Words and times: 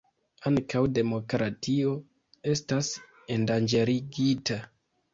Ankaŭ 0.51 0.81
demokratio 0.99 1.93
estas 2.57 2.93
endanĝerigita. 3.39 4.63